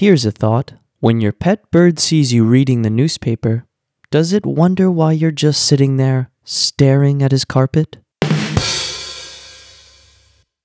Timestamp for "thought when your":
0.32-1.34